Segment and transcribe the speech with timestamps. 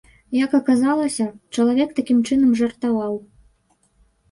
[0.35, 1.27] Як аказалася,
[1.59, 3.17] чалавек такім чынам жартаваў.